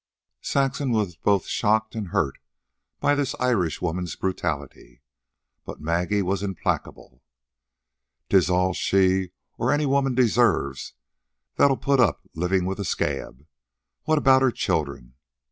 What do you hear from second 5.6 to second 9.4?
But Maggie was implacable. "'Tis all she